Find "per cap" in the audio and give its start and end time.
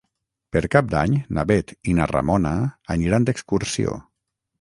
0.55-0.87